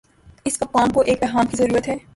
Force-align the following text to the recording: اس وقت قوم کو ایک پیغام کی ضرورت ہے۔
اس 0.45 0.57
وقت 0.61 0.71
قوم 0.71 0.89
کو 0.89 1.01
ایک 1.01 1.19
پیغام 1.19 1.45
کی 1.45 1.57
ضرورت 1.57 1.87
ہے۔ 1.87 1.95